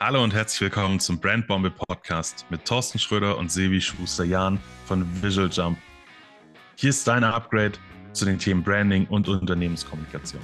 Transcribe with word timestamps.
Hallo 0.00 0.22
und 0.22 0.32
herzlich 0.32 0.60
willkommen 0.60 1.00
zum 1.00 1.18
Brandbombe 1.18 1.72
Podcast 1.72 2.46
mit 2.50 2.64
Thorsten 2.64 3.00
Schröder 3.00 3.36
und 3.36 3.50
Sevi 3.50 3.80
Schuster-Jahn 3.80 4.60
von 4.84 5.04
Visual 5.20 5.50
Jump. 5.50 5.76
Hier 6.76 6.90
ist 6.90 7.08
dein 7.08 7.24
Upgrade 7.24 7.72
zu 8.12 8.24
den 8.24 8.38
Themen 8.38 8.62
Branding 8.62 9.08
und 9.08 9.26
Unternehmenskommunikation. 9.26 10.40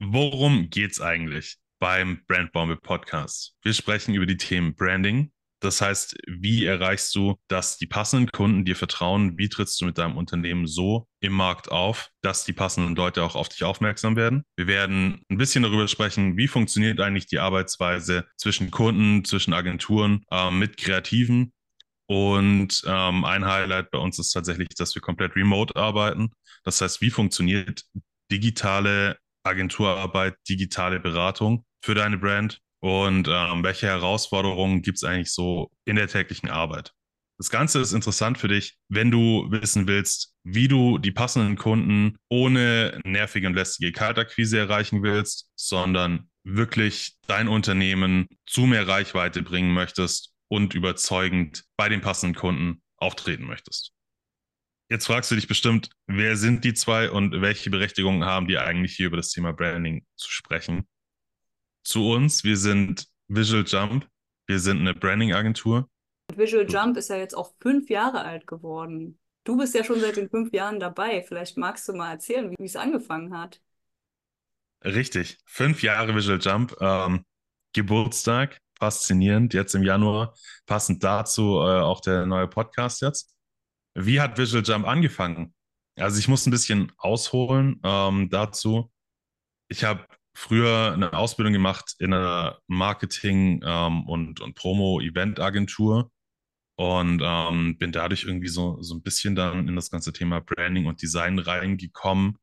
Worum 0.00 0.70
geht's 0.70 0.98
eigentlich 0.98 1.58
beim 1.78 2.22
Brandbombe 2.26 2.78
Podcast? 2.78 3.54
Wir 3.60 3.74
sprechen 3.74 4.14
über 4.14 4.24
die 4.24 4.38
Themen 4.38 4.74
Branding, 4.74 5.30
das 5.62 5.80
heißt, 5.80 6.16
wie 6.26 6.64
erreichst 6.64 7.14
du, 7.14 7.36
dass 7.48 7.78
die 7.78 7.86
passenden 7.86 8.30
Kunden 8.32 8.64
dir 8.64 8.74
vertrauen? 8.74 9.38
Wie 9.38 9.48
trittst 9.48 9.80
du 9.80 9.84
mit 9.84 9.96
deinem 9.96 10.16
Unternehmen 10.16 10.66
so 10.66 11.06
im 11.20 11.32
Markt 11.32 11.70
auf, 11.70 12.10
dass 12.20 12.44
die 12.44 12.52
passenden 12.52 12.96
Leute 12.96 13.22
auch 13.22 13.36
auf 13.36 13.48
dich 13.48 13.62
aufmerksam 13.62 14.16
werden? 14.16 14.42
Wir 14.56 14.66
werden 14.66 15.22
ein 15.30 15.38
bisschen 15.38 15.62
darüber 15.62 15.86
sprechen, 15.86 16.36
wie 16.36 16.48
funktioniert 16.48 17.00
eigentlich 17.00 17.26
die 17.26 17.38
Arbeitsweise 17.38 18.26
zwischen 18.36 18.72
Kunden, 18.72 19.24
zwischen 19.24 19.52
Agenturen, 19.52 20.24
äh, 20.32 20.50
mit 20.50 20.76
Kreativen. 20.76 21.52
Und 22.06 22.82
ähm, 22.86 23.24
ein 23.24 23.46
Highlight 23.46 23.90
bei 23.92 23.98
uns 23.98 24.18
ist 24.18 24.32
tatsächlich, 24.32 24.68
dass 24.70 24.94
wir 24.96 25.02
komplett 25.02 25.36
remote 25.36 25.76
arbeiten. 25.76 26.32
Das 26.64 26.80
heißt, 26.80 27.00
wie 27.00 27.10
funktioniert 27.10 27.84
digitale 28.32 29.16
Agenturarbeit, 29.44 30.34
digitale 30.48 30.98
Beratung 30.98 31.64
für 31.84 31.94
deine 31.94 32.18
Brand? 32.18 32.60
Und 32.82 33.28
ähm, 33.28 33.62
welche 33.62 33.86
Herausforderungen 33.86 34.82
gibt 34.82 34.98
es 34.98 35.04
eigentlich 35.04 35.32
so 35.32 35.70
in 35.84 35.96
der 35.96 36.08
täglichen 36.08 36.50
Arbeit. 36.50 36.92
Das 37.38 37.48
Ganze 37.48 37.80
ist 37.80 37.92
interessant 37.92 38.38
für 38.38 38.48
dich, 38.48 38.76
wenn 38.88 39.10
du 39.10 39.46
wissen 39.50 39.86
willst, 39.86 40.34
wie 40.44 40.68
du 40.68 40.98
die 40.98 41.12
passenden 41.12 41.56
Kunden 41.56 42.16
ohne 42.28 43.00
nervige 43.04 43.46
und 43.46 43.54
lästige 43.54 43.92
Kaltakquise 43.92 44.58
erreichen 44.58 45.02
willst, 45.02 45.48
sondern 45.56 46.28
wirklich 46.44 47.14
dein 47.26 47.48
Unternehmen 47.48 48.26
zu 48.46 48.62
mehr 48.62 48.86
Reichweite 48.86 49.42
bringen 49.42 49.72
möchtest 49.72 50.32
und 50.48 50.74
überzeugend 50.74 51.64
bei 51.76 51.88
den 51.88 52.00
passenden 52.00 52.34
Kunden 52.34 52.82
auftreten 52.96 53.44
möchtest. 53.44 53.92
Jetzt 54.90 55.06
fragst 55.06 55.30
du 55.30 55.36
dich 55.36 55.48
bestimmt, 55.48 55.88
wer 56.06 56.36
sind 56.36 56.64
die 56.64 56.74
zwei 56.74 57.10
und 57.10 57.40
welche 57.40 57.70
Berechtigungen 57.70 58.24
haben 58.24 58.48
die 58.48 58.58
eigentlich 58.58 58.94
hier 58.94 59.06
über 59.06 59.16
das 59.16 59.30
Thema 59.30 59.52
Branding 59.52 60.04
zu 60.16 60.30
sprechen? 60.30 60.86
Zu 61.82 62.10
uns. 62.10 62.44
Wir 62.44 62.56
sind 62.56 63.06
Visual 63.28 63.64
Jump. 63.66 64.08
Wir 64.46 64.58
sind 64.58 64.80
eine 64.80 64.94
Branding-Agentur. 64.94 65.88
Visual 66.34 66.66
Jump 66.68 66.96
ist 66.96 67.10
ja 67.10 67.16
jetzt 67.16 67.34
auch 67.34 67.54
fünf 67.60 67.90
Jahre 67.90 68.22
alt 68.22 68.46
geworden. 68.46 69.18
Du 69.44 69.56
bist 69.56 69.74
ja 69.74 69.82
schon 69.84 70.00
seit 70.00 70.16
den 70.16 70.30
fünf 70.30 70.52
Jahren 70.52 70.78
dabei. 70.78 71.22
Vielleicht 71.26 71.56
magst 71.56 71.88
du 71.88 71.92
mal 71.94 72.12
erzählen, 72.12 72.54
wie 72.56 72.64
es 72.64 72.76
angefangen 72.76 73.36
hat. 73.36 73.60
Richtig. 74.84 75.38
Fünf 75.46 75.82
Jahre 75.82 76.14
Visual 76.14 76.38
Jump. 76.40 76.76
Ähm, 76.80 77.24
Geburtstag. 77.72 78.60
Faszinierend. 78.78 79.54
Jetzt 79.54 79.74
im 79.74 79.82
Januar. 79.82 80.34
Passend 80.66 81.02
dazu 81.04 81.58
äh, 81.60 81.80
auch 81.80 82.00
der 82.00 82.26
neue 82.26 82.48
Podcast 82.48 83.02
jetzt. 83.02 83.34
Wie 83.94 84.20
hat 84.20 84.38
Visual 84.38 84.62
Jump 84.64 84.86
angefangen? 84.86 85.54
Also 85.96 86.18
ich 86.18 86.28
muss 86.28 86.46
ein 86.46 86.50
bisschen 86.50 86.92
ausholen 86.96 87.80
ähm, 87.84 88.30
dazu. 88.30 88.90
Ich 89.68 89.84
habe 89.84 90.06
früher 90.34 90.92
eine 90.92 91.12
Ausbildung 91.12 91.52
gemacht 91.52 91.94
in 91.98 92.12
einer 92.12 92.58
Marketing- 92.66 93.62
ähm, 93.64 94.06
und, 94.06 94.40
und 94.40 94.54
Promo-Event-Agentur 94.54 96.10
und 96.76 97.20
ähm, 97.22 97.76
bin 97.78 97.92
dadurch 97.92 98.24
irgendwie 98.24 98.48
so, 98.48 98.80
so 98.82 98.94
ein 98.94 99.02
bisschen 99.02 99.34
dann 99.34 99.68
in 99.68 99.76
das 99.76 99.90
ganze 99.90 100.12
Thema 100.12 100.40
Branding 100.40 100.86
und 100.86 101.02
Design 101.02 101.38
reingekommen. 101.38 102.38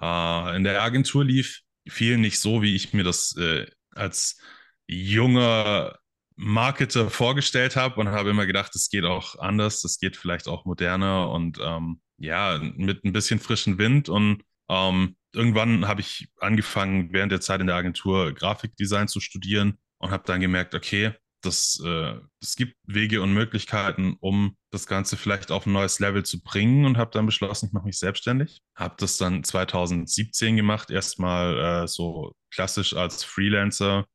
Äh, 0.00 0.56
in 0.56 0.64
der 0.64 0.82
Agentur 0.82 1.24
lief 1.24 1.60
viel 1.88 2.18
nicht 2.18 2.40
so, 2.40 2.62
wie 2.62 2.74
ich 2.74 2.92
mir 2.92 3.04
das 3.04 3.36
äh, 3.36 3.66
als 3.94 4.40
junger 4.86 5.98
Marketer 6.36 7.10
vorgestellt 7.10 7.76
habe 7.76 8.00
und 8.00 8.08
habe 8.08 8.30
immer 8.30 8.46
gedacht, 8.46 8.74
es 8.74 8.90
geht 8.90 9.04
auch 9.04 9.38
anders, 9.38 9.84
es 9.84 9.98
geht 9.98 10.16
vielleicht 10.16 10.48
auch 10.48 10.64
moderner 10.64 11.30
und 11.30 11.58
ähm, 11.62 12.00
ja, 12.18 12.58
mit 12.76 13.04
ein 13.04 13.12
bisschen 13.12 13.38
frischen 13.40 13.78
Wind 13.78 14.08
und 14.08 14.42
ähm, 14.68 15.16
irgendwann 15.36 15.86
habe 15.86 16.00
ich 16.00 16.28
angefangen, 16.40 17.12
während 17.12 17.32
der 17.32 17.40
Zeit 17.40 17.60
in 17.60 17.66
der 17.68 17.76
Agentur 17.76 18.32
Grafikdesign 18.32 19.08
zu 19.08 19.20
studieren 19.20 19.78
und 19.98 20.10
habe 20.10 20.24
dann 20.26 20.40
gemerkt, 20.40 20.74
okay, 20.74 21.12
das, 21.42 21.80
äh, 21.84 22.14
es 22.42 22.56
gibt 22.56 22.74
Wege 22.86 23.22
und 23.22 23.32
Möglichkeiten, 23.32 24.16
um 24.20 24.56
das 24.70 24.86
Ganze 24.86 25.16
vielleicht 25.16 25.52
auf 25.52 25.66
ein 25.66 25.72
neues 25.72 26.00
Level 26.00 26.24
zu 26.24 26.42
bringen 26.42 26.84
und 26.84 26.98
habe 26.98 27.10
dann 27.12 27.26
beschlossen, 27.26 27.66
ich 27.66 27.72
mache 27.72 27.86
mich 27.86 27.98
selbstständig. 27.98 28.62
Habe 28.74 28.96
das 28.98 29.16
dann 29.16 29.44
2017 29.44 30.56
gemacht, 30.56 30.90
erstmal 30.90 31.84
äh, 31.84 31.88
so 31.88 32.32
klassisch 32.52 32.94
als 32.94 33.22
Freelancer 33.22 34.06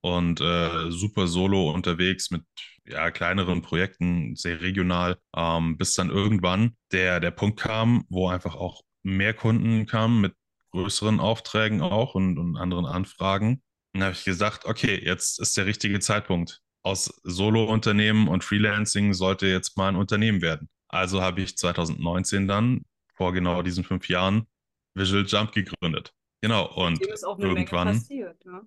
und 0.00 0.40
äh, 0.40 0.90
super 0.90 1.26
solo 1.26 1.70
unterwegs 1.70 2.30
mit 2.30 2.42
ja, 2.86 3.10
kleineren 3.10 3.60
Projekten, 3.60 4.34
sehr 4.36 4.60
regional, 4.62 5.18
ähm, 5.36 5.76
bis 5.76 5.94
dann 5.94 6.08
irgendwann 6.08 6.76
der, 6.92 7.20
der 7.20 7.32
Punkt 7.32 7.60
kam, 7.60 8.04
wo 8.08 8.28
einfach 8.28 8.54
auch 8.54 8.82
mehr 9.02 9.34
Kunden 9.34 9.86
kamen 9.86 10.20
mit 10.20 10.34
größeren 10.78 11.18
Aufträgen 11.18 11.82
auch 11.82 12.14
und, 12.14 12.38
und 12.38 12.56
anderen 12.56 12.86
Anfragen. 12.86 13.62
Dann 13.92 14.04
habe 14.04 14.12
ich 14.12 14.24
gesagt, 14.24 14.64
okay, 14.64 15.00
jetzt 15.04 15.40
ist 15.40 15.56
der 15.56 15.66
richtige 15.66 15.98
Zeitpunkt. 15.98 16.60
Aus 16.84 17.20
Solo-Unternehmen 17.24 18.28
und 18.28 18.44
Freelancing 18.44 19.12
sollte 19.12 19.46
jetzt 19.46 19.76
mal 19.76 19.88
ein 19.88 19.96
Unternehmen 19.96 20.40
werden. 20.40 20.68
Also 20.88 21.20
habe 21.20 21.40
ich 21.42 21.56
2019 21.56 22.46
dann, 22.46 22.82
vor 23.16 23.32
genau 23.32 23.62
diesen 23.62 23.82
fünf 23.82 24.08
Jahren, 24.08 24.46
Visual 24.94 25.26
Jump 25.26 25.52
gegründet. 25.52 26.12
Genau, 26.40 26.66
und 26.72 26.96
seitdem 26.98 27.14
ist 27.14 27.24
auch 27.24 27.38
eine 27.38 27.48
irgendwann. 27.48 27.88
Menge 27.88 27.98
passiert, 27.98 28.46
ne? 28.46 28.62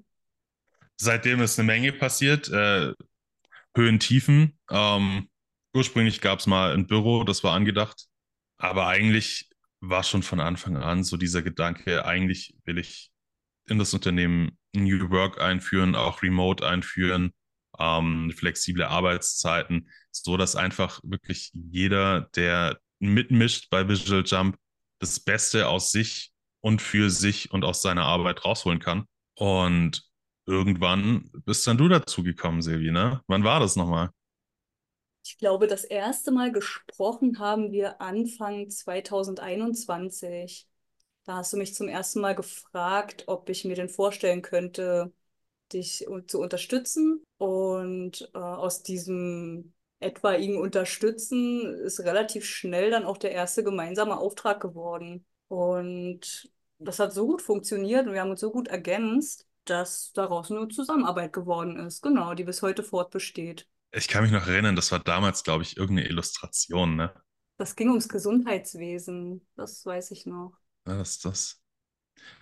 Seitdem 0.98 1.42
ist 1.42 1.58
eine 1.58 1.66
Menge 1.66 1.94
passiert. 1.94 2.50
Äh, 2.50 2.94
Höhen, 3.76 4.00
Tiefen. 4.00 4.60
Ähm, 4.70 5.30
ursprünglich 5.74 6.20
gab 6.20 6.40
es 6.40 6.48
mal 6.48 6.74
ein 6.74 6.88
Büro, 6.88 7.24
das 7.24 7.44
war 7.44 7.56
angedacht. 7.56 8.08
Aber 8.58 8.88
eigentlich 8.88 9.51
war 9.82 10.04
schon 10.04 10.24
von 10.24 10.40
Anfang 10.40 10.78
an 10.78 11.04
so 11.04 11.18
dieser 11.18 11.42
Gedanke, 11.42 12.06
eigentlich 12.06 12.56
will 12.66 12.78
ich 12.78 13.12
in 13.68 13.80
das 13.80 13.94
Unternehmen 13.94 14.58
New 14.74 15.10
Work 15.10 15.42
einführen, 15.42 15.96
auch 15.96 16.22
Remote 16.22 16.66
einführen, 16.66 17.34
ähm, 17.80 18.32
flexible 18.36 18.84
Arbeitszeiten, 18.84 19.90
so 20.12 20.38
dass 20.38 20.56
einfach 20.56 21.00
wirklich 21.04 21.52
jeder, 21.54 22.30
der 22.36 22.80
mitmischt 23.00 23.70
bei 23.70 23.88
Visual 23.88 24.24
Jump, 24.26 24.58
das 25.00 25.20
Beste 25.20 25.68
aus 25.68 25.92
sich 25.92 26.32
und 26.62 26.82
für 26.82 27.10
sich 27.10 27.52
und 27.52 27.66
aus 27.66 27.82
seiner 27.82 28.06
Arbeit 28.06 28.46
rausholen 28.46 28.80
kann. 28.80 29.06
Und 29.36 30.04
irgendwann 30.46 31.32
bist 31.46 31.66
dann 31.66 31.78
du 31.78 31.88
dazu 31.88 32.24
gekommen, 32.24 32.62
Silvi, 32.62 32.92
ne? 32.92 33.22
Wann 33.28 33.44
war 33.44 33.60
das 33.60 33.76
nochmal? 33.76 34.12
Ich 35.32 35.38
glaube, 35.38 35.68
das 35.68 35.86
erste 35.86 36.30
Mal 36.32 36.52
gesprochen 36.52 37.40
haben 37.40 37.72
wir 37.72 38.02
Anfang 38.02 38.70
2021. 38.70 40.68
Da 41.24 41.38
hast 41.38 41.54
du 41.54 41.58
mich 41.58 41.74
zum 41.74 41.88
ersten 41.88 42.20
Mal 42.20 42.36
gefragt, 42.36 43.24
ob 43.28 43.48
ich 43.48 43.64
mir 43.64 43.76
denn 43.76 43.88
vorstellen 43.88 44.42
könnte, 44.42 45.14
dich 45.72 46.06
zu 46.28 46.42
unterstützen. 46.42 47.24
Und 47.38 48.30
äh, 48.34 48.40
aus 48.40 48.84
diesem 48.84 49.74
etwaigen 50.02 50.58
Unterstützen 50.58 51.76
ist 51.76 52.02
relativ 52.02 52.46
schnell 52.46 52.92
dann 52.92 53.06
auch 53.06 53.18
der 53.18 53.32
erste 53.32 53.64
gemeinsame 53.64 54.18
Auftrag 54.20 54.60
geworden. 54.62 55.26
Und 55.48 56.52
das 56.78 57.00
hat 57.00 57.14
so 57.14 57.26
gut 57.26 57.42
funktioniert 57.42 58.06
und 58.06 58.14
wir 58.14 58.20
haben 58.22 58.32
uns 58.32 58.42
so 58.42 58.52
gut 58.52 58.68
ergänzt, 58.68 59.48
dass 59.64 60.12
daraus 60.12 60.52
eine 60.52 60.68
Zusammenarbeit 60.68 61.32
geworden 61.32 61.78
ist, 61.80 62.02
genau, 62.02 62.34
die 62.34 62.44
bis 62.44 62.62
heute 62.62 62.84
fortbesteht. 62.84 63.70
Ich 63.94 64.10
kann 64.10 64.24
mich 64.24 64.34
noch 64.34 64.48
erinnern, 64.48 64.76
das 64.76 64.92
war 64.92 65.00
damals, 65.00 65.44
glaube 65.46 65.64
ich, 65.64 65.78
irgendeine 65.78 66.10
Illustration, 66.10 66.96
ne? 66.98 67.14
Das 67.58 67.76
ging 67.78 67.88
ums 67.90 68.10
Gesundheitswesen, 68.10 69.48
das 69.56 69.86
weiß 69.86 70.12
ich 70.12 70.26
noch. 70.26 70.54
Ja, 70.88 70.98
das, 70.98 71.20
das. 71.20 71.62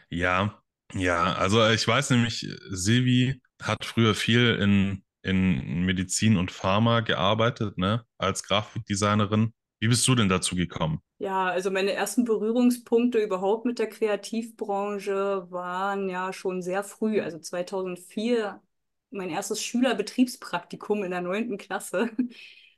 Ja, 0.09 0.61
ja, 0.93 1.33
also 1.35 1.67
ich 1.69 1.87
weiß 1.87 2.11
nämlich, 2.11 2.47
Silvi 2.71 3.41
hat 3.61 3.85
früher 3.85 4.15
viel 4.15 4.55
in, 4.61 5.03
in 5.23 5.85
Medizin 5.85 6.37
und 6.37 6.51
Pharma 6.51 7.01
gearbeitet, 7.01 7.77
ne, 7.77 8.05
als 8.17 8.43
Grafikdesignerin. 8.43 9.53
Wie 9.81 9.87
bist 9.89 10.07
du 10.07 10.15
denn 10.15 10.29
dazu 10.29 10.55
gekommen? 10.55 11.01
Ja, 11.17 11.47
also 11.49 11.69
meine 11.69 11.91
ersten 11.93 12.23
Berührungspunkte 12.23 13.19
überhaupt 13.21 13.65
mit 13.65 13.77
der 13.77 13.89
Kreativbranche 13.89 15.47
waren 15.51 16.07
ja 16.09 16.31
schon 16.31 16.61
sehr 16.61 16.81
früh. 16.83 17.19
Also 17.19 17.39
2004 17.39 18.61
mein 19.11 19.29
erstes 19.29 19.61
Schülerbetriebspraktikum 19.63 21.03
in 21.03 21.11
der 21.11 21.21
neunten 21.21 21.57
Klasse. 21.57 22.09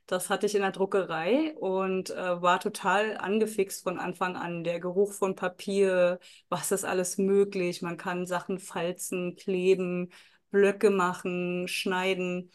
Das 0.06 0.28
hatte 0.28 0.46
ich 0.46 0.54
in 0.56 0.62
der 0.62 0.72
Druckerei 0.72 1.54
und 1.56 2.10
äh, 2.10 2.42
war 2.42 2.58
total 2.60 3.16
angefixt 3.16 3.84
von 3.84 3.98
Anfang 4.00 4.36
an. 4.36 4.64
Der 4.64 4.80
Geruch 4.80 5.12
von 5.12 5.36
Papier, 5.36 6.18
was 6.48 6.72
ist 6.72 6.84
alles 6.84 7.18
möglich? 7.18 7.82
Man 7.82 7.96
kann 7.96 8.26
Sachen 8.26 8.58
falzen, 8.58 9.36
kleben, 9.36 10.10
Blöcke 10.50 10.90
machen, 10.90 11.66
schneiden, 11.68 12.50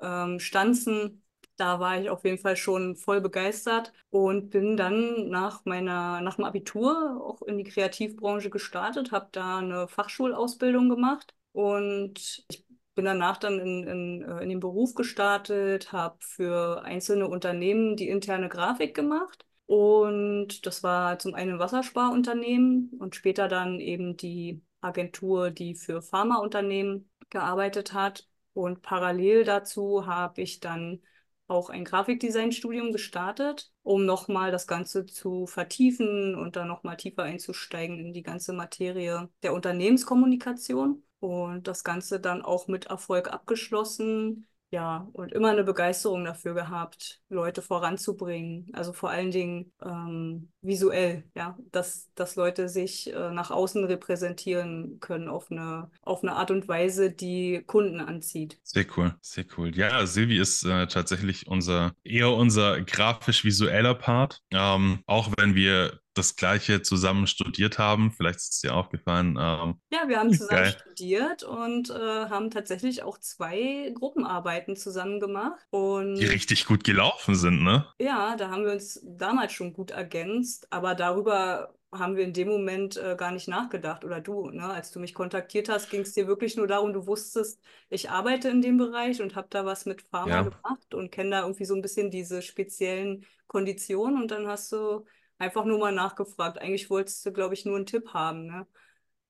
ähm, 0.00 0.38
stanzen. 0.40 1.22
da 1.56 1.80
war 1.80 2.00
ich 2.00 2.10
auf 2.10 2.24
jeden 2.24 2.38
Fall 2.38 2.56
schon 2.56 2.94
voll 2.96 3.20
begeistert 3.20 3.92
und 4.10 4.50
bin 4.50 4.76
dann 4.76 5.28
nach 5.28 5.64
meiner, 5.64 6.20
nach 6.20 6.36
dem 6.36 6.44
Abitur 6.44 7.20
auch 7.24 7.42
in 7.42 7.58
die 7.58 7.64
Kreativbranche 7.64 8.50
gestartet, 8.50 9.10
habe 9.12 9.28
da 9.32 9.58
eine 9.58 9.88
Fachschulausbildung 9.88 10.88
gemacht 10.88 11.34
und 11.52 12.44
ich 12.50 12.67
bin 12.98 13.04
danach 13.04 13.36
dann 13.36 13.60
in, 13.60 13.84
in, 13.86 14.22
äh, 14.22 14.42
in 14.42 14.48
den 14.48 14.58
Beruf 14.58 14.94
gestartet, 14.94 15.92
habe 15.92 16.16
für 16.18 16.82
einzelne 16.82 17.28
Unternehmen 17.28 17.94
die 17.94 18.08
interne 18.08 18.48
Grafik 18.48 18.92
gemacht. 18.92 19.46
Und 19.66 20.66
das 20.66 20.82
war 20.82 21.20
zum 21.20 21.34
einen 21.34 21.52
ein 21.52 21.58
Wassersparunternehmen 21.60 22.90
und 22.98 23.14
später 23.14 23.46
dann 23.46 23.78
eben 23.78 24.16
die 24.16 24.62
Agentur, 24.80 25.52
die 25.52 25.76
für 25.76 26.02
Pharmaunternehmen 26.02 27.08
gearbeitet 27.30 27.92
hat. 27.92 28.26
Und 28.52 28.82
parallel 28.82 29.44
dazu 29.44 30.06
habe 30.06 30.42
ich 30.42 30.58
dann 30.58 31.00
auch 31.46 31.70
ein 31.70 31.84
Grafikdesign-Studium 31.84 32.90
gestartet, 32.90 33.70
um 33.84 34.06
nochmal 34.06 34.50
das 34.50 34.66
Ganze 34.66 35.06
zu 35.06 35.46
vertiefen 35.46 36.34
und 36.34 36.56
dann 36.56 36.66
nochmal 36.66 36.96
tiefer 36.96 37.22
einzusteigen 37.22 38.00
in 38.00 38.12
die 38.12 38.24
ganze 38.24 38.52
Materie 38.52 39.28
der 39.44 39.54
Unternehmenskommunikation 39.54 41.04
und 41.20 41.66
das 41.68 41.84
Ganze 41.84 42.20
dann 42.20 42.42
auch 42.42 42.68
mit 42.68 42.86
Erfolg 42.86 43.32
abgeschlossen 43.32 44.46
ja, 44.70 45.08
und 45.14 45.32
immer 45.32 45.50
eine 45.50 45.64
Begeisterung 45.64 46.24
dafür 46.24 46.54
gehabt, 46.54 47.20
Leute 47.30 47.62
voranzubringen. 47.62 48.66
Also 48.74 48.92
vor 48.92 49.10
allen 49.10 49.30
Dingen 49.30 49.72
ähm, 49.82 50.50
visuell, 50.60 51.24
ja, 51.34 51.56
dass, 51.72 52.10
dass 52.14 52.36
Leute 52.36 52.68
sich 52.68 53.12
äh, 53.12 53.30
nach 53.30 53.50
außen 53.50 53.84
repräsentieren 53.84 55.00
können 55.00 55.28
auf 55.28 55.50
eine, 55.50 55.90
auf 56.02 56.22
eine 56.22 56.34
Art 56.34 56.50
und 56.50 56.68
Weise, 56.68 57.10
die 57.10 57.62
Kunden 57.66 58.00
anzieht. 58.00 58.58
Sehr 58.62 58.84
cool, 58.96 59.14
sehr 59.22 59.46
cool. 59.56 59.74
Ja, 59.74 60.04
Silvi 60.04 60.38
ist 60.38 60.64
äh, 60.64 60.86
tatsächlich 60.86 61.46
unser, 61.46 61.94
eher 62.04 62.32
unser 62.32 62.80
grafisch-visueller 62.82 63.94
Part. 63.94 64.42
Ähm, 64.50 65.00
auch 65.06 65.32
wenn 65.38 65.54
wir 65.54 65.98
das 66.18 66.36
Gleiche 66.36 66.82
zusammen 66.82 67.26
studiert 67.26 67.78
haben. 67.78 68.12
Vielleicht 68.12 68.38
ist 68.38 68.52
es 68.54 68.60
dir 68.60 68.74
aufgefallen. 68.74 69.38
Ähm, 69.40 69.80
ja, 69.92 70.08
wir 70.08 70.18
haben 70.18 70.32
zusammen 70.32 70.62
geil. 70.62 70.76
studiert 70.80 71.42
und 71.42 71.90
äh, 71.90 71.94
haben 71.94 72.50
tatsächlich 72.50 73.02
auch 73.02 73.18
zwei 73.18 73.92
Gruppenarbeiten 73.94 74.76
zusammen 74.76 75.20
gemacht. 75.20 75.58
Und 75.70 76.16
die 76.16 76.26
richtig 76.26 76.66
gut 76.66 76.84
gelaufen 76.84 77.34
sind, 77.34 77.62
ne? 77.62 77.86
Ja, 77.98 78.36
da 78.36 78.50
haben 78.50 78.64
wir 78.64 78.72
uns 78.72 79.00
damals 79.04 79.52
schon 79.52 79.72
gut 79.72 79.90
ergänzt, 79.90 80.66
aber 80.70 80.94
darüber 80.94 81.74
haben 81.92 82.16
wir 82.16 82.24
in 82.24 82.32
dem 82.32 82.48
Moment 82.48 82.96
äh, 82.96 83.16
gar 83.16 83.30
nicht 83.30 83.48
nachgedacht. 83.48 84.04
Oder 84.04 84.20
du, 84.20 84.50
ne? 84.50 84.64
als 84.64 84.90
du 84.90 85.00
mich 85.00 85.14
kontaktiert 85.14 85.68
hast, 85.68 85.90
ging 85.90 86.02
es 86.02 86.12
dir 86.12 86.26
wirklich 86.26 86.56
nur 86.56 86.66
darum, 86.66 86.92
du 86.92 87.06
wusstest, 87.06 87.60
ich 87.88 88.10
arbeite 88.10 88.48
in 88.48 88.60
dem 88.60 88.76
Bereich 88.76 89.22
und 89.22 89.36
habe 89.36 89.48
da 89.50 89.64
was 89.64 89.86
mit 89.86 90.02
Pharma 90.02 90.30
ja. 90.30 90.42
gemacht 90.42 90.94
und 90.94 91.10
kenne 91.10 91.30
da 91.30 91.42
irgendwie 91.42 91.64
so 91.64 91.74
ein 91.74 91.82
bisschen 91.82 92.10
diese 92.10 92.42
speziellen 92.42 93.24
Konditionen 93.46 94.20
und 94.20 94.30
dann 94.30 94.46
hast 94.46 94.70
du 94.72 95.06
einfach 95.38 95.64
nur 95.64 95.78
mal 95.78 95.92
nachgefragt. 95.92 96.58
Eigentlich 96.58 96.90
wolltest 96.90 97.24
du, 97.26 97.32
glaube 97.32 97.54
ich, 97.54 97.64
nur 97.64 97.76
einen 97.76 97.86
Tipp 97.86 98.12
haben, 98.14 98.46
ne? 98.46 98.66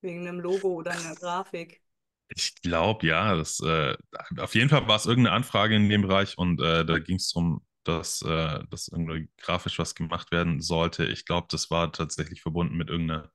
Wegen 0.00 0.26
einem 0.28 0.40
Logo 0.40 0.68
oder 0.74 0.92
einer 0.92 1.14
Grafik. 1.14 1.82
Ich 2.28 2.54
glaube, 2.62 3.06
ja. 3.06 3.34
Das, 3.36 3.60
äh, 3.60 3.96
auf 4.38 4.54
jeden 4.54 4.68
Fall 4.68 4.86
war 4.88 4.96
es 4.96 5.06
irgendeine 5.06 5.36
Anfrage 5.36 5.76
in 5.76 5.88
dem 5.88 6.02
Bereich 6.02 6.36
und 6.38 6.60
äh, 6.60 6.84
da 6.84 6.98
ging 6.98 7.16
es 7.16 7.32
darum, 7.32 7.62
dass, 7.84 8.22
äh, 8.22 8.60
dass 8.70 8.88
irgendwie 8.88 9.28
grafisch 9.38 9.78
was 9.78 9.94
gemacht 9.94 10.30
werden 10.30 10.60
sollte. 10.60 11.06
Ich 11.06 11.24
glaube, 11.24 11.46
das 11.50 11.70
war 11.70 11.90
tatsächlich 11.92 12.42
verbunden 12.42 12.76
mit 12.76 12.90
irgendeiner 12.90 13.30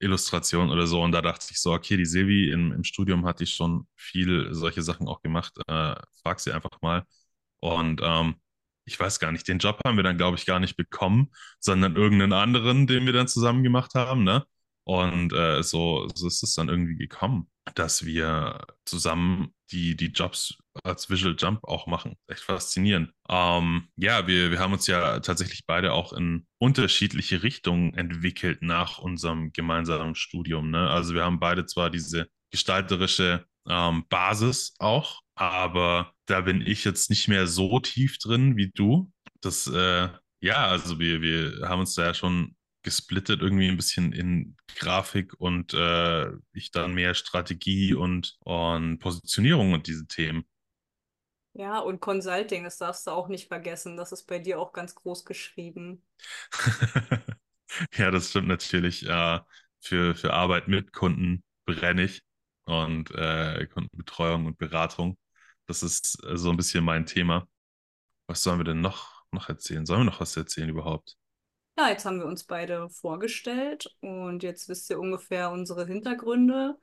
Illustration 0.00 0.70
oder 0.70 0.86
so. 0.86 1.02
Und 1.02 1.12
da 1.12 1.22
dachte 1.22 1.48
ich 1.50 1.60
so, 1.60 1.72
okay, 1.72 1.96
die 1.96 2.06
Silvi 2.06 2.50
im, 2.50 2.72
im 2.72 2.84
Studium 2.84 3.26
hat 3.26 3.40
die 3.40 3.46
schon 3.46 3.86
viel 3.96 4.48
solche 4.54 4.82
Sachen 4.82 5.08
auch 5.08 5.22
gemacht. 5.22 5.54
Äh, 5.68 5.94
frag 6.22 6.40
sie 6.40 6.52
einfach 6.52 6.80
mal. 6.82 7.04
Und 7.60 8.00
ähm, 8.04 8.36
ich 8.84 8.98
weiß 8.98 9.20
gar 9.20 9.32
nicht, 9.32 9.46
den 9.48 9.58
Job 9.58 9.80
haben 9.84 9.96
wir 9.96 10.02
dann, 10.02 10.16
glaube 10.16 10.36
ich, 10.36 10.46
gar 10.46 10.60
nicht 10.60 10.76
bekommen, 10.76 11.30
sondern 11.60 11.96
irgendeinen 11.96 12.32
anderen, 12.32 12.86
den 12.86 13.06
wir 13.06 13.12
dann 13.12 13.28
zusammen 13.28 13.62
gemacht 13.62 13.94
haben, 13.94 14.24
ne? 14.24 14.44
Und 14.84 15.32
äh, 15.32 15.62
so, 15.62 16.08
so 16.14 16.26
ist 16.26 16.42
es 16.42 16.54
dann 16.54 16.68
irgendwie 16.68 16.96
gekommen, 16.96 17.48
dass 17.74 18.04
wir 18.04 18.66
zusammen 18.84 19.54
die, 19.70 19.96
die 19.96 20.08
Jobs 20.08 20.54
als 20.82 21.08
Visual 21.08 21.36
Jump 21.38 21.64
auch 21.64 21.86
machen. 21.86 22.16
Echt 22.26 22.42
faszinierend. 22.42 23.12
Ähm, 23.28 23.88
ja, 23.96 24.26
wir, 24.26 24.50
wir 24.50 24.58
haben 24.58 24.72
uns 24.72 24.86
ja 24.86 25.20
tatsächlich 25.20 25.66
beide 25.66 25.92
auch 25.92 26.12
in 26.12 26.46
unterschiedliche 26.58 27.42
Richtungen 27.42 27.94
entwickelt 27.94 28.62
nach 28.62 28.98
unserem 28.98 29.52
gemeinsamen 29.52 30.14
Studium. 30.14 30.70
Ne? 30.70 30.90
Also 30.90 31.14
wir 31.14 31.24
haben 31.24 31.38
beide 31.40 31.66
zwar 31.66 31.90
diese 31.90 32.28
gestalterische 32.50 33.46
ähm, 33.68 34.04
Basis 34.08 34.74
auch, 34.78 35.21
aber 35.34 36.12
da 36.26 36.42
bin 36.42 36.60
ich 36.60 36.84
jetzt 36.84 37.10
nicht 37.10 37.28
mehr 37.28 37.46
so 37.46 37.80
tief 37.80 38.18
drin 38.18 38.56
wie 38.56 38.70
du. 38.70 39.10
Das, 39.40 39.66
äh, 39.66 40.08
ja, 40.40 40.66
also 40.66 40.98
wir, 40.98 41.20
wir 41.20 41.68
haben 41.68 41.80
uns 41.80 41.94
da 41.94 42.04
ja 42.06 42.14
schon 42.14 42.56
gesplittet 42.82 43.40
irgendwie 43.40 43.68
ein 43.68 43.76
bisschen 43.76 44.12
in 44.12 44.56
Grafik 44.76 45.34
und 45.38 45.72
äh, 45.72 46.30
ich 46.52 46.70
dann 46.72 46.94
mehr 46.94 47.14
Strategie 47.14 47.94
und, 47.94 48.36
und 48.40 48.98
Positionierung 48.98 49.72
und 49.72 49.86
diese 49.86 50.06
Themen. 50.06 50.44
Ja, 51.54 51.80
und 51.80 52.00
Consulting, 52.00 52.64
das 52.64 52.78
darfst 52.78 53.06
du 53.06 53.10
auch 53.10 53.28
nicht 53.28 53.48
vergessen. 53.48 53.96
Das 53.96 54.10
ist 54.10 54.24
bei 54.26 54.38
dir 54.38 54.58
auch 54.58 54.72
ganz 54.72 54.94
groß 54.94 55.24
geschrieben. 55.24 56.02
ja, 57.94 58.10
das 58.10 58.30
stimmt 58.30 58.48
natürlich. 58.48 59.06
Äh, 59.06 59.40
für, 59.80 60.14
für 60.14 60.32
Arbeit 60.32 60.68
mit 60.68 60.92
Kunden 60.92 61.42
brenne 61.66 62.04
ich 62.04 62.22
und 62.64 63.10
äh, 63.10 63.66
Kundenbetreuung 63.66 64.46
und 64.46 64.58
Beratung. 64.58 65.16
Das 65.66 65.82
ist 65.82 66.22
äh, 66.24 66.36
so 66.36 66.50
ein 66.50 66.56
bisschen 66.56 66.84
mein 66.84 67.06
Thema. 67.06 67.46
Was 68.26 68.42
sollen 68.42 68.58
wir 68.58 68.64
denn 68.64 68.80
noch, 68.80 69.24
noch 69.32 69.48
erzählen? 69.48 69.86
Sollen 69.86 70.00
wir 70.00 70.10
noch 70.10 70.20
was 70.20 70.36
erzählen 70.36 70.68
überhaupt? 70.68 71.16
Ja, 71.78 71.88
jetzt 71.88 72.04
haben 72.04 72.18
wir 72.18 72.26
uns 72.26 72.44
beide 72.44 72.90
vorgestellt 72.90 73.86
und 74.00 74.42
jetzt 74.42 74.68
wisst 74.68 74.90
ihr 74.90 75.00
ungefähr 75.00 75.50
unsere 75.50 75.86
Hintergründe. 75.86 76.78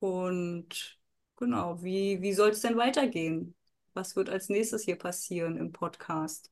Und 0.00 0.98
genau, 1.36 1.82
wie, 1.82 2.20
wie 2.22 2.32
soll 2.32 2.50
es 2.50 2.60
denn 2.60 2.76
weitergehen? 2.76 3.54
Was 3.94 4.16
wird 4.16 4.28
als 4.28 4.48
nächstes 4.48 4.84
hier 4.84 4.96
passieren 4.96 5.56
im 5.56 5.72
Podcast? 5.72 6.50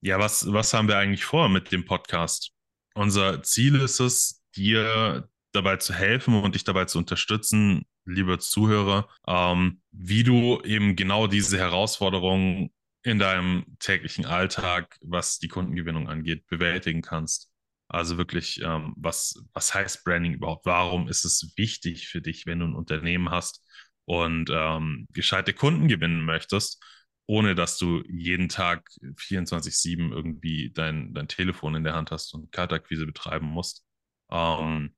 Ja, 0.00 0.18
was, 0.18 0.50
was 0.52 0.72
haben 0.72 0.88
wir 0.88 0.96
eigentlich 0.96 1.24
vor 1.24 1.48
mit 1.48 1.72
dem 1.72 1.84
Podcast? 1.84 2.52
Unser 2.94 3.42
Ziel 3.42 3.80
ist 3.80 4.00
es, 4.00 4.42
dir 4.56 5.28
dabei 5.52 5.76
zu 5.76 5.94
helfen 5.94 6.34
und 6.34 6.54
dich 6.54 6.64
dabei 6.64 6.84
zu 6.84 6.98
unterstützen, 6.98 7.86
lieber 8.04 8.38
Zuhörer, 8.38 9.08
ähm, 9.26 9.80
wie 9.90 10.24
du 10.24 10.60
eben 10.62 10.96
genau 10.96 11.26
diese 11.26 11.58
Herausforderungen 11.58 12.70
in 13.02 13.18
deinem 13.18 13.64
täglichen 13.78 14.26
Alltag, 14.26 14.98
was 15.00 15.38
die 15.38 15.48
Kundengewinnung 15.48 16.08
angeht, 16.08 16.46
bewältigen 16.46 17.02
kannst. 17.02 17.50
Also 17.88 18.18
wirklich, 18.18 18.60
ähm, 18.62 18.92
was, 18.96 19.42
was 19.54 19.74
heißt 19.74 20.04
Branding 20.04 20.34
überhaupt? 20.34 20.66
Warum 20.66 21.08
ist 21.08 21.24
es 21.24 21.54
wichtig 21.56 22.08
für 22.08 22.20
dich, 22.20 22.44
wenn 22.44 22.60
du 22.60 22.66
ein 22.66 22.74
Unternehmen 22.74 23.30
hast 23.30 23.64
und 24.04 24.50
ähm, 24.52 25.06
gescheite 25.12 25.54
Kunden 25.54 25.88
gewinnen 25.88 26.22
möchtest, 26.22 26.82
ohne 27.26 27.54
dass 27.54 27.78
du 27.78 28.02
jeden 28.08 28.48
Tag 28.50 28.90
24-7 29.16 30.12
irgendwie 30.12 30.70
dein, 30.70 31.14
dein 31.14 31.28
Telefon 31.28 31.76
in 31.76 31.84
der 31.84 31.94
Hand 31.94 32.10
hast 32.10 32.34
und 32.34 32.52
Kaltakquise 32.52 33.06
betreiben 33.06 33.46
musst? 33.46 33.84
Ähm, 34.30 34.94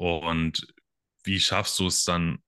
und 0.00 0.66
wie 1.24 1.38
schaffst 1.38 1.78
du 1.78 1.86
es 1.86 2.04
dann, 2.04 2.38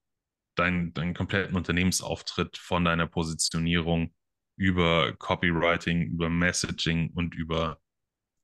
deinen, 0.57 0.95
deinen 0.95 1.13
kompletten 1.13 1.55
Unternehmensauftritt 1.55 2.57
von 2.57 2.87
deiner 2.87 3.07
Positionierung 3.07 4.15
über 4.57 5.13
Copywriting, 5.17 6.03
über 6.03 6.31
Messaging 6.31 7.11
und 7.15 7.35
über 7.35 7.79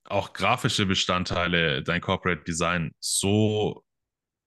auch 0.05 0.35
grafische 0.35 0.85
Bestandteile, 0.85 1.83
dein 1.83 2.03
Corporate 2.03 2.45
Design 2.45 2.93
so 3.01 3.83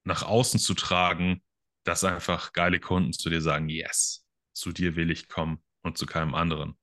nach 0.03 0.21
außen 0.21 0.59
zu 0.59 0.75
tragen, 0.75 1.41
dass 1.83 2.03
einfach 2.03 2.53
geile 2.53 2.79
Kunden 2.79 3.13
zu 3.13 3.31
dir 3.31 3.41
sagen, 3.41 3.67
yes, 3.67 4.27
zu 4.53 4.71
dir 4.71 4.95
will 4.95 5.09
ich 5.09 5.27
kommen 5.27 5.63
und 5.81 5.97
zu 5.97 6.05
keinem 6.05 6.35
anderen. 6.35 6.77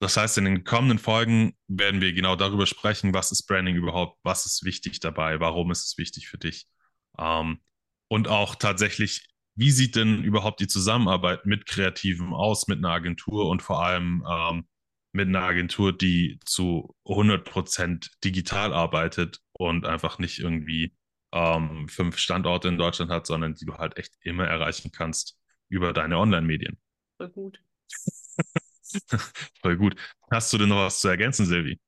Das 0.00 0.16
heißt, 0.16 0.38
in 0.38 0.44
den 0.44 0.64
kommenden 0.64 0.98
Folgen 0.98 1.54
werden 1.66 2.00
wir 2.00 2.12
genau 2.12 2.36
darüber 2.36 2.66
sprechen, 2.66 3.14
was 3.14 3.32
ist 3.32 3.46
Branding 3.46 3.74
überhaupt, 3.74 4.18
was 4.22 4.46
ist 4.46 4.64
wichtig 4.64 5.00
dabei, 5.00 5.40
warum 5.40 5.70
ist 5.70 5.84
es 5.84 5.98
wichtig 5.98 6.28
für 6.28 6.38
dich. 6.38 6.68
Ähm, 7.18 7.60
und 8.08 8.28
auch 8.28 8.54
tatsächlich, 8.54 9.28
wie 9.56 9.72
sieht 9.72 9.96
denn 9.96 10.22
überhaupt 10.22 10.60
die 10.60 10.68
Zusammenarbeit 10.68 11.46
mit 11.46 11.66
Kreativen 11.66 12.32
aus, 12.32 12.68
mit 12.68 12.78
einer 12.78 12.90
Agentur 12.90 13.48
und 13.48 13.60
vor 13.60 13.84
allem 13.84 14.24
ähm, 14.28 14.68
mit 15.12 15.28
einer 15.28 15.42
Agentur, 15.42 15.96
die 15.96 16.38
zu 16.44 16.94
100% 17.04 18.08
digital 18.22 18.72
arbeitet 18.72 19.40
und 19.52 19.84
einfach 19.84 20.18
nicht 20.20 20.38
irgendwie 20.38 20.94
ähm, 21.32 21.88
fünf 21.88 22.18
Standorte 22.18 22.68
in 22.68 22.78
Deutschland 22.78 23.10
hat, 23.10 23.26
sondern 23.26 23.54
die 23.54 23.64
du 23.64 23.74
halt 23.74 23.96
echt 23.96 24.14
immer 24.20 24.46
erreichen 24.46 24.92
kannst 24.92 25.36
über 25.68 25.92
deine 25.92 26.18
Online-Medien. 26.18 26.78
Voll 27.16 27.30
gut. 27.30 27.60
Voll 29.62 29.76
gut. 29.76 29.96
Hast 30.30 30.52
du 30.52 30.58
denn 30.58 30.68
noch 30.68 30.76
was 30.86 31.00
zu 31.00 31.08
ergänzen, 31.08 31.46
Silvi? 31.46 31.78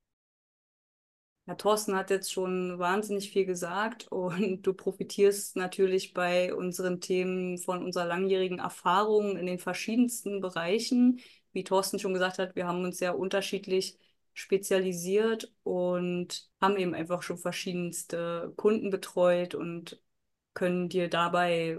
Ja, 1.46 1.54
Thorsten 1.56 1.96
hat 1.96 2.10
jetzt 2.10 2.32
schon 2.32 2.78
wahnsinnig 2.78 3.30
viel 3.30 3.44
gesagt 3.44 4.06
und 4.08 4.62
du 4.66 4.72
profitierst 4.74 5.56
natürlich 5.56 6.14
bei 6.14 6.54
unseren 6.54 7.00
Themen 7.00 7.58
von 7.58 7.82
unserer 7.84 8.04
langjährigen 8.06 8.58
Erfahrung 8.60 9.36
in 9.36 9.46
den 9.46 9.58
verschiedensten 9.58 10.40
Bereichen, 10.40 11.20
wie 11.52 11.64
Thorsten 11.64 11.98
schon 11.98 12.14
gesagt 12.14 12.38
hat, 12.38 12.54
wir 12.54 12.66
haben 12.66 12.84
uns 12.84 12.98
sehr 12.98 13.18
unterschiedlich 13.18 13.98
spezialisiert 14.32 15.52
und 15.64 16.48
haben 16.60 16.76
eben 16.76 16.94
einfach 16.94 17.22
schon 17.22 17.38
verschiedenste 17.38 18.52
Kunden 18.56 18.90
betreut 18.90 19.54
und 19.56 20.00
können 20.54 20.88
dir 20.88 21.08
dabei 21.08 21.78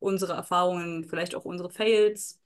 unsere 0.00 0.34
Erfahrungen, 0.34 1.04
vielleicht 1.04 1.34
auch 1.34 1.44
unsere 1.44 1.70
Fails 1.70 2.37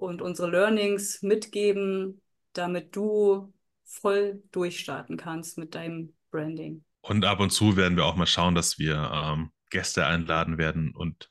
und 0.00 0.22
unsere 0.22 0.50
Learnings 0.50 1.22
mitgeben, 1.22 2.22
damit 2.54 2.96
du 2.96 3.52
voll 3.84 4.42
durchstarten 4.50 5.16
kannst 5.16 5.58
mit 5.58 5.74
deinem 5.74 6.14
Branding. 6.30 6.84
Und 7.02 7.24
ab 7.24 7.40
und 7.40 7.50
zu 7.50 7.76
werden 7.76 7.96
wir 7.96 8.04
auch 8.06 8.16
mal 8.16 8.26
schauen, 8.26 8.54
dass 8.54 8.78
wir 8.78 9.10
ähm, 9.12 9.50
Gäste 9.70 10.06
einladen 10.06 10.58
werden 10.58 10.94
und 10.94 11.30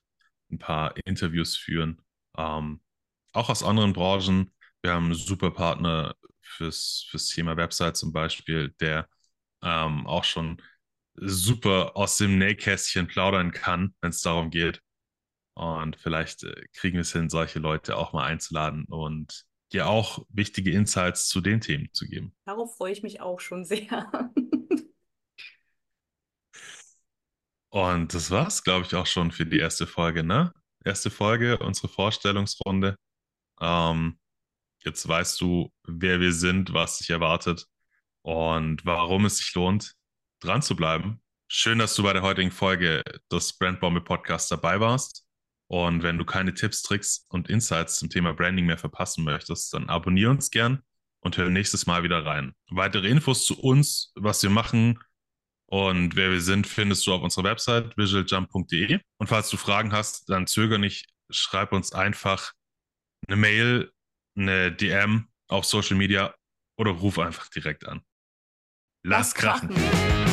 ein 0.52 0.60
paar 0.60 0.96
Interviews 1.06 1.56
führen. 1.58 2.02
Ähm, 2.38 2.82
auch 3.34 3.50
aus 3.50 3.64
anderen 3.64 3.94
Branchen. 3.94 4.52
Wir 4.82 4.94
haben 4.94 5.06
einen 5.06 5.16
super 5.16 5.52
Partner 5.52 6.16
fürs, 6.42 7.06
fürs 7.10 7.28
Thema 7.28 7.58
Website 7.58 7.98
zum 7.98 8.12
Beispiel, 8.12 8.74
der 8.80 9.08
ähm, 9.64 10.08
auch 10.08 10.24
schon 10.24 10.62
super 11.16 11.96
aus 11.96 12.18
dem 12.18 12.38
Nähkästchen 12.38 13.08
plaudern 13.08 13.52
kann, 13.52 13.94
wenn 14.02 14.12
es 14.12 14.22
darum 14.22 14.50
geht. 14.50 14.82
Und 15.60 15.98
vielleicht 15.98 16.44
äh, 16.44 16.68
kriegen 16.72 16.94
wir 16.94 17.02
es 17.02 17.12
hin, 17.12 17.28
solche 17.28 17.60
Leute 17.60 17.98
auch 17.98 18.14
mal 18.14 18.24
einzuladen 18.24 18.86
und 18.86 19.46
dir 19.74 19.90
auch 19.90 20.26
wichtige 20.30 20.72
Insights 20.72 21.28
zu 21.28 21.42
den 21.42 21.60
Themen 21.60 21.90
zu 21.92 22.08
geben. 22.08 22.34
Darauf 22.46 22.78
freue 22.78 22.94
ich 22.94 23.04
mich 23.04 23.20
auch 23.20 23.42
schon 23.42 23.66
sehr. 23.66 24.10
und 27.70 28.14
das 28.14 28.32
war's, 28.32 28.64
glaube 28.64 28.86
ich, 28.86 28.96
auch 28.96 29.06
schon 29.06 29.34
für 29.34 29.46
die 29.46 29.60
erste 29.60 29.86
Folge, 29.86 30.24
ne? 30.24 30.54
Erste 30.86 31.10
Folge, 31.10 31.58
unsere 31.58 31.90
Vorstellungsrunde. 31.90 32.96
Ähm, 33.60 34.18
jetzt 34.86 35.06
weißt 35.06 35.42
du, 35.42 35.74
wer 35.84 36.22
wir 36.22 36.32
sind, 36.32 36.72
was 36.72 37.00
dich 37.00 37.10
erwartet 37.10 37.66
und 38.22 38.86
warum 38.86 39.26
es 39.26 39.40
sich 39.40 39.54
lohnt, 39.56 39.94
dran 40.40 40.62
zu 40.62 40.78
bleiben. 40.78 41.22
Schön, 41.50 41.80
dass 41.80 41.96
du 41.96 42.04
bei 42.04 42.14
der 42.14 42.22
heutigen 42.22 42.52
Folge 42.52 43.04
des 43.30 43.58
Brandbombe 43.58 44.00
Podcasts 44.00 44.48
dabei 44.48 44.80
warst. 44.80 45.26
Und 45.72 46.02
wenn 46.02 46.18
du 46.18 46.26
keine 46.26 46.54
Tipps, 46.54 46.82
Tricks 46.82 47.28
und 47.30 47.50
Insights 47.50 48.00
zum 48.00 48.10
Thema 48.10 48.34
Branding 48.34 48.66
mehr 48.66 48.78
verpassen 48.78 49.24
möchtest, 49.24 49.74
dann 49.74 49.88
abonniere 49.88 50.32
uns 50.32 50.50
gern 50.50 50.82
und 51.22 51.38
hör 51.38 51.50
nächstes 51.50 51.86
Mal 51.86 52.02
wieder 52.04 52.26
rein. 52.26 52.54
Weitere 52.72 53.08
Infos 53.08 53.46
zu 53.46 53.60
uns, 53.60 54.12
was 54.16 54.42
wir 54.42 54.50
machen 54.50 55.00
und 55.68 56.16
wer 56.16 56.32
wir 56.32 56.42
sind, 56.42 56.66
findest 56.66 57.06
du 57.06 57.14
auf 57.14 57.22
unserer 57.22 57.44
Website 57.44 57.96
visualjump.de. 57.96 59.00
Und 59.20 59.28
falls 59.28 59.52
du 59.52 59.58
Fragen 59.58 59.92
hast, 59.92 60.28
dann 60.30 60.48
zöger 60.48 60.80
nicht, 60.80 61.08
schreib 61.30 61.72
uns 61.72 61.94
einfach 61.94 62.54
eine 63.28 63.38
Mail, 63.38 63.92
eine 64.36 64.72
DM 64.72 65.28
auf 65.48 65.66
Social 65.66 65.98
Media 65.98 66.34
oder 66.78 66.92
ruf 66.92 67.20
einfach 67.20 67.48
direkt 67.50 67.86
an. 67.86 68.02
Lass, 69.04 69.34
Lass 69.34 69.36
krachen. 69.36 69.70
krachen. 69.70 70.29